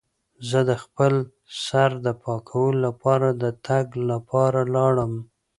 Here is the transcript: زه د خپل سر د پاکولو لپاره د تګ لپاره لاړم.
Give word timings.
زه 0.49 0.59
د 0.69 0.71
خپل 0.83 1.13
سر 1.65 1.89
د 2.05 2.07
پاکولو 2.23 2.79
لپاره 2.85 3.27
د 3.41 3.45
تګ 3.65 3.85
لپاره 4.09 4.61
لاړم. 4.75 5.13